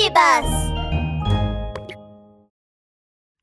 [0.00, 0.46] ビバス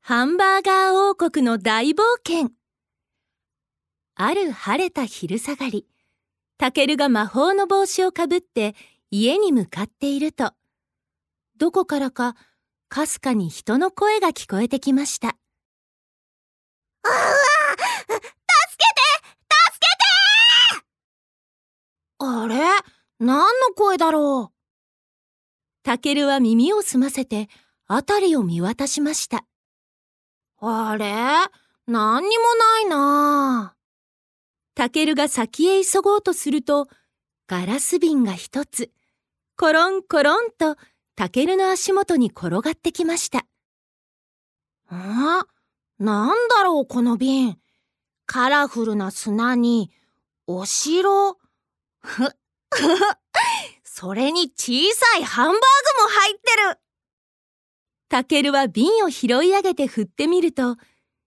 [0.00, 2.48] ハンバーガー王国の大冒険。
[4.14, 5.86] ある晴れた昼下がり、
[6.56, 8.74] タケルが魔法の帽子をかぶって
[9.10, 10.52] 家に向かっていると、
[11.58, 12.36] どこからか
[12.88, 15.36] かすかに人の声が聞こえてきました。
[17.04, 17.14] うわ
[18.08, 19.02] 助けて
[19.74, 19.90] 助け
[20.78, 22.56] てあれ？
[23.18, 24.55] 何の声だろう？
[25.86, 27.48] タケルは耳を澄ませて
[27.86, 29.44] 辺りを見渡しました。
[30.60, 31.06] あれ？
[31.86, 33.76] 何にもないな
[34.74, 36.88] タケルが先へ急ごうとすると、
[37.46, 38.90] ガラス瓶が一つ、
[39.56, 40.74] コロンコロンと
[41.14, 43.46] タケルの足元に転がってきました。
[44.88, 45.46] あ
[46.00, 47.58] なんだろうこの瓶。
[48.26, 49.92] カラフルな砂に、
[50.48, 51.38] お城？
[52.00, 52.28] ふ、ふ
[52.74, 53.25] ふ。
[53.98, 55.58] それに小さいハンバーグ
[56.02, 56.78] も入ってる。
[58.10, 60.76] タケルは瓶を拾い上げて振ってみると、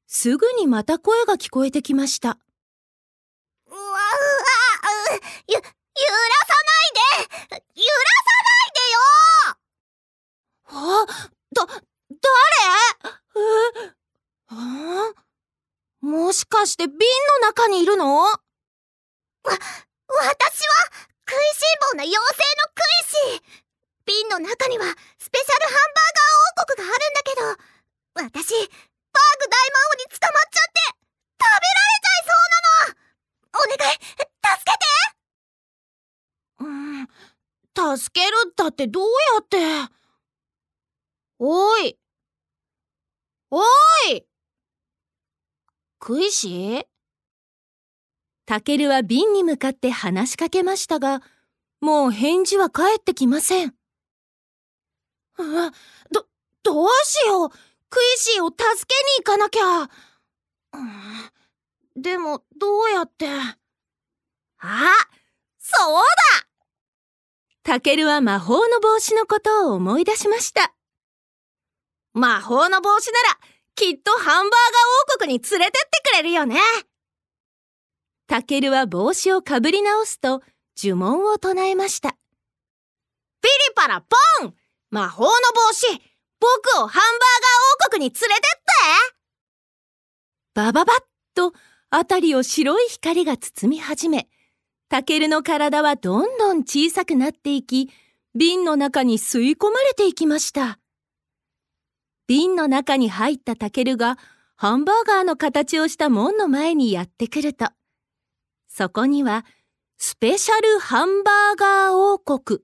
[0.06, 2.38] すぐにまた声が聞こえてきました。
[3.66, 5.66] うわうわうゆ、揺ら
[6.45, 6.53] さ
[7.50, 7.66] ないで。
[7.73, 8.80] 揺らさない
[10.72, 11.06] あ、
[11.56, 12.22] だ、誰？
[13.88, 13.94] え？
[14.50, 15.14] あ？
[16.02, 17.00] もしかして瓶
[17.42, 18.38] の中にいるのでよわ、
[19.47, 23.42] 私は食いしん坊な妖精のクイシー
[24.06, 24.86] 瓶の中には
[25.18, 27.44] スペシャルハンバーガー王国があるんだけど、
[28.16, 28.72] 私、バーグ
[29.50, 30.96] 大魔王に捕まっちゃって、
[31.40, 33.00] 食べられちゃいそうなの。
[33.52, 34.88] お願い、助けて。
[36.59, 38.34] うん、助ける？
[38.50, 39.58] ったってどうやって？
[41.40, 41.98] おい。
[43.52, 43.64] お
[44.12, 44.26] い。
[46.00, 46.86] クイシー
[48.46, 51.22] タケルは瓶に向かって話しかけましたが、
[51.81, 53.76] もう返事は返ってきません。
[55.40, 55.72] あ
[56.12, 56.28] ど、
[56.64, 57.50] どうしよう。
[57.50, 59.90] クイシーを助けに行かなきゃ、
[60.73, 63.28] うん、でも、どうやって？
[64.59, 64.94] あ、
[65.58, 66.03] そう
[66.41, 66.47] だ。
[67.63, 70.74] タケルは魔法の帽子のことを思い出しました。
[72.13, 73.40] 魔法の帽子なら、
[73.75, 74.50] きっとハンバーガー
[75.16, 76.59] 王国に連れてってくれるよね。
[78.28, 80.44] タケルは帽子をかぶり直すと
[80.78, 82.12] 呪文を唱えました。
[83.42, 84.16] ピリパラポ
[84.46, 84.53] ン！
[84.91, 85.85] 魔法の帽子
[86.39, 87.01] 僕をハンバーガー
[87.88, 88.69] 王国に連れてって
[90.55, 91.03] バババッ
[91.35, 91.53] と
[91.91, 94.27] 辺りを白い光が包み始め、
[94.89, 97.89] タケルの体はどんどん小さくなっていき、
[98.35, 100.79] 瓶の中に吸い込まれていきました。
[102.27, 104.17] 瓶の中に入ったタケルが
[104.56, 107.67] ハンバーガーの形をした門の前にやってくると、
[108.67, 109.45] そこには
[109.97, 112.59] スペシャルハンバーガー王国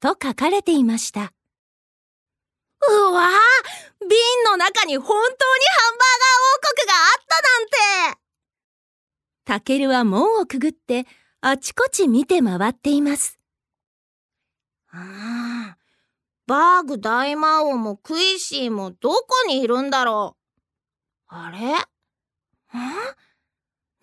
[0.00, 1.32] と書かれていました。
[2.88, 3.28] うわぁ
[4.08, 6.26] 瓶の中に本当にハンバーガー
[6.56, 7.66] 王国があったなん
[8.14, 8.20] て。
[9.44, 11.06] タケルは門をくぐって
[11.40, 13.38] あちこち見て回っています。
[14.92, 15.76] ああ、
[16.46, 20.36] バーグ大魔王もクイシーもどこにいるんだろ
[21.30, 21.34] う。
[21.34, 21.58] あれ？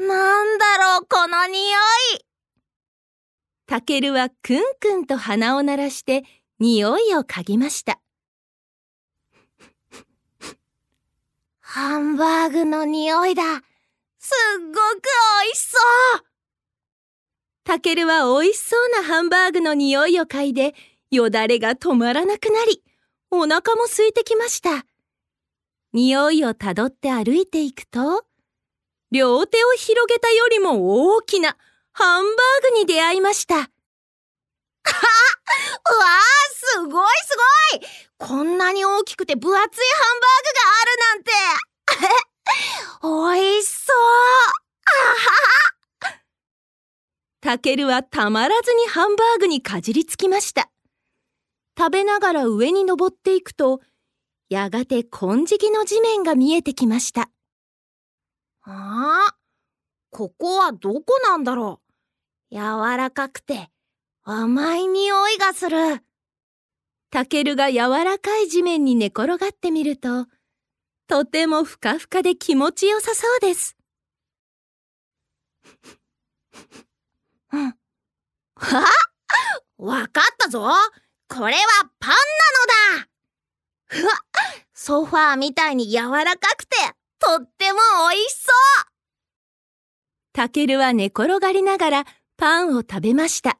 [0.05, 0.07] ん？
[0.07, 1.57] なんだろうこの匂
[2.15, 2.25] い。
[3.65, 6.23] タケルはクンクンと鼻を鳴らして
[6.59, 7.99] 匂いを嗅ぎました。
[11.79, 15.77] ハンバーグの匂いだすっごく美味しそ
[16.17, 16.21] う
[17.63, 20.73] タケルは美味しそうなハンバーグの匂いを嗅いで
[21.11, 22.81] よだれが止まらなくなり、
[23.29, 24.87] お腹も空いてきました。
[25.93, 28.25] 匂いをたどって歩いていくと、
[29.11, 31.57] 両手を広げたよりも大きな
[31.91, 33.55] ハンバーグに出会いました。
[33.55, 33.67] うわあ、
[36.55, 37.37] すごいす
[37.71, 37.87] ごい
[38.17, 41.66] こんなに大きくて分厚いハンバーグがあるなんて
[43.03, 45.57] 美味しそうあはは
[47.41, 50.69] タケルはたまらずにハンバーグにかじりつきました。
[51.77, 53.79] 食べながら上に登っていくと、
[54.49, 57.29] やがて金色の地面が見えてきました。
[58.63, 59.35] ああ、
[60.09, 61.79] ここはどこなんだろ
[62.51, 62.61] う柔
[62.97, 63.69] らかくて
[64.23, 66.03] 甘い匂いがする。
[67.11, 70.25] タケルが柔らかい地面に寝転がってみると、
[71.07, 73.77] とてもふかふかで気持ちよさそうです。
[77.53, 77.73] うん。
[78.55, 78.85] は
[79.77, 80.59] わかったぞ
[81.29, 81.61] これは
[81.99, 82.15] パンな
[82.97, 83.07] のだ
[83.85, 84.13] ふわ
[84.73, 86.75] ソファーみたいに柔らかくて
[87.19, 87.79] とっても
[88.11, 88.51] 美味しそ
[88.81, 88.85] う
[90.33, 92.05] タケルは寝転がりながら
[92.37, 93.57] パンを食べました。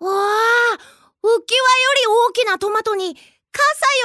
[0.00, 0.78] わあ
[1.22, 1.40] 浮き輪よ
[1.96, 3.20] り大きなトマトに傘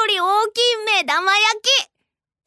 [0.02, 0.62] より大きい
[1.02, 1.89] 目玉焼き。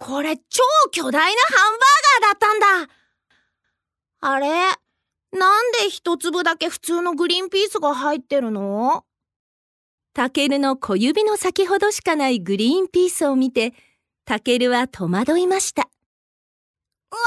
[0.04, 2.93] これ超巨大なハンバーガーだったんだ。
[4.20, 4.49] あれ？
[5.38, 9.04] なんで一粒だけ普通のグリーンピースが入ってるの？
[10.12, 13.75] タケルの小指の先ほどしかないグリーンピースを見て、
[14.25, 15.82] タケルは戸惑いました。
[15.82, 17.19] わ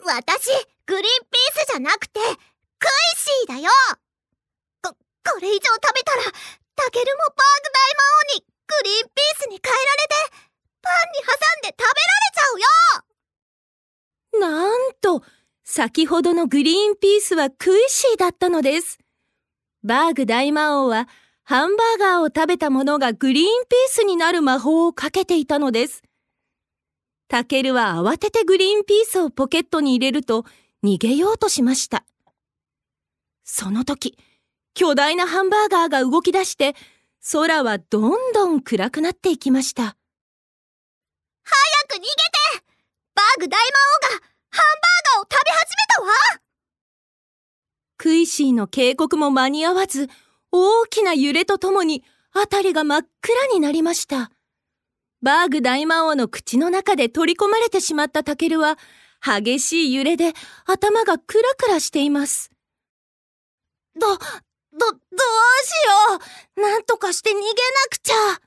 [0.00, 0.50] わ私、
[0.86, 2.30] グリーンピースじゃなくて、クイ
[3.16, 3.70] シーだよ
[4.82, 6.24] こ、これ以上食べたら、
[6.74, 8.02] タケルもバーグ大魔
[8.34, 10.51] 王にグリーンピースに変えられて、
[10.82, 15.22] パンに挟んで食べられちゃうよなんと、
[15.64, 18.98] 先ほどのグリーンピースはクイシーだったのです。
[19.84, 21.08] バーグ大魔王は
[21.44, 26.02] ハンバーガーを食べたものがグリーンピースになる魔法をかけていたのです。
[27.28, 30.44] タケルは慌ててグリーンピースをポケットに入れると
[30.84, 32.04] 逃げようとしました。
[33.44, 34.18] その時、
[34.74, 36.74] 巨大なハンバーガーが動き出して
[37.32, 39.96] 空はどんどん暗くなっていきました。
[41.44, 42.12] 早く逃げて
[43.14, 43.66] バーグ大魔
[44.08, 46.42] 王がハンバーガーを食べ始めたわ
[48.02, 50.08] クイシーの警告も間に合わず、
[50.50, 52.02] 大きな揺れとともに
[52.34, 54.32] 辺りが真っ暗になりました。
[55.22, 58.76] バーグ大魔王の口の中で取り込まれてしまったタケルは、
[59.24, 60.32] 激しい揺れで
[60.66, 62.50] 頭がクラクラしています。
[63.94, 66.18] ど、ど、どうしよ
[66.56, 67.44] うなんとかして逃げな
[67.88, 68.40] くちゃ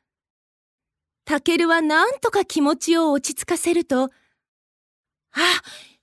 [1.25, 4.10] タケルはなんとか気持ちを落ち着かせると、あ、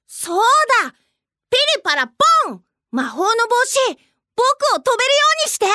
[0.07, 0.41] そう
[0.85, 0.91] だ！
[1.49, 2.15] ピリパラポ
[2.53, 2.63] ン！
[2.91, 3.35] 魔法の帽
[3.65, 3.79] 子
[4.35, 5.67] 僕を飛べるようにして！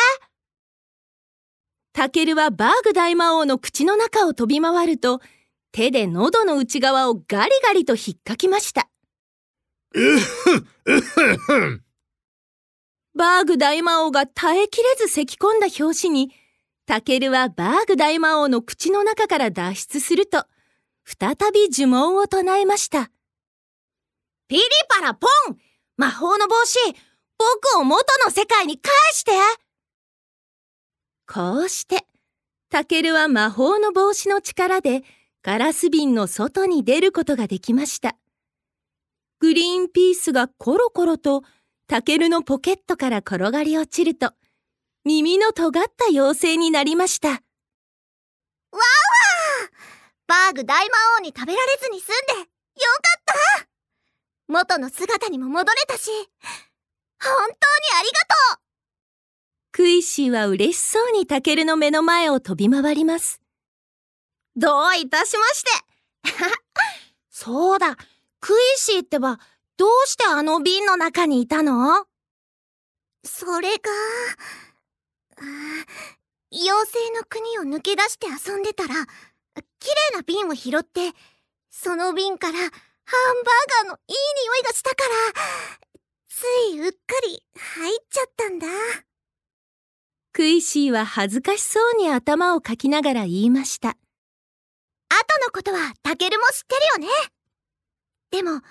[1.93, 5.21] タケルはバーグ大魔王の口の中を飛び回ると、
[5.71, 8.89] 手で喉の内側をガリガリと引っかきました。
[13.15, 16.31] バーグ大魔王が耐えきれず咳き込んだ拍子に、
[16.87, 20.45] タケルはバーグ大魔王の口の中から脱出すると、
[21.03, 23.11] 再び呪文を唱えました。
[24.47, 25.57] ピリパラポン
[25.97, 26.79] 魔法の帽子
[27.37, 29.31] 僕を元の世界に返して
[31.27, 32.05] こうして、
[32.69, 35.03] タケルは魔法の帽子の力で
[35.43, 38.15] ガラス瓶の外に出ることができました。
[39.41, 41.43] グリーンピースがコロコロと
[41.85, 44.31] タケルのポケットから転がり落ちると、
[45.07, 47.29] 耳の尖った妖精になりました。
[47.29, 49.77] わーわー。
[50.27, 52.45] バーグ大魔王に食べられずに済んで、よか
[53.17, 53.23] っ
[53.61, 53.67] た。
[54.49, 56.11] 元の姿にも戻れたし、
[57.23, 57.55] 本当に
[57.97, 58.19] ありが
[58.53, 58.59] とう。
[59.71, 63.39] クイシーは嬉しそうにタケルの目の前を飛び回ります。
[64.57, 65.69] どういたしまして。
[67.31, 67.95] そうだ、
[68.41, 69.39] クイシーってば、
[69.77, 72.07] どうしてあの瓶の中にいたの？
[73.23, 73.89] それが、
[76.51, 78.93] 妖精の国を抜け出して遊んでたら、
[79.79, 81.13] 綺麗な瓶を拾って、
[81.69, 82.73] その瓶からハンバー
[83.83, 85.09] ガーのいい匂いがしたから、
[86.29, 86.43] つ
[86.73, 88.67] いうっかり入っちゃったんだ。
[90.33, 93.89] クイシーは恥ずかしそうに頭をかきながら言いました。
[93.89, 93.97] 後
[95.45, 97.31] のことはタケルも知ってるよね。
[98.29, 98.61] でも、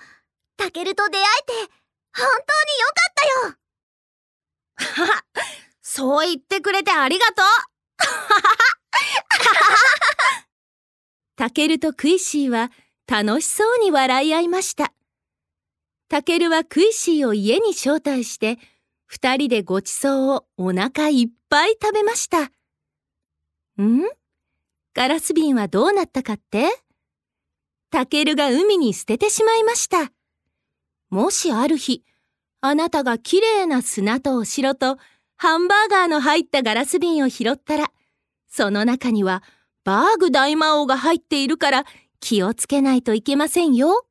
[0.56, 1.72] タケルと出会えて、
[2.14, 5.06] 本当によかったよ。
[5.06, 5.24] はは、
[5.88, 7.46] そう言ってくれてありがとう。
[11.36, 12.72] タケルとクイシーは
[13.06, 14.92] 楽しそうに笑い合いました。
[16.08, 18.58] タケルはクイシーを家に招待して、
[19.06, 22.50] 二人でごちそうをお腹いっぱい食べました。
[23.80, 24.02] ん？
[24.92, 26.66] ガラス瓶はどうなったかって？
[27.90, 30.10] タケルが海に捨ててしまいました。
[31.10, 32.02] もしある日、
[32.60, 34.98] あなたがきれいな砂とお城と
[35.36, 37.90] ハンバーガーの入ったガラス瓶を拾ったら、
[38.48, 39.42] その中には
[39.84, 41.84] バーグ大魔王が入っているから
[42.20, 44.06] 気をつけないといけませんよ。